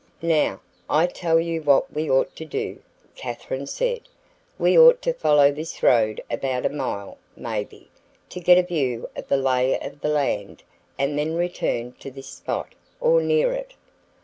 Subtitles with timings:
[0.23, 2.79] "Now, I tell you what we ought to do,"
[3.15, 4.01] Katherine said.
[4.57, 7.87] "We ought to follow this road about a mile, maybe,
[8.29, 10.63] to get a view of the lay of the land
[10.97, 13.75] and then return to this spot, or near it.